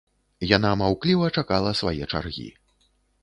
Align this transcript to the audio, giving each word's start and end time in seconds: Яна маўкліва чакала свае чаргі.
Яна 0.51 0.69
маўкліва 0.81 1.27
чакала 1.41 1.75
свае 1.81 1.99
чаргі. 2.13 2.49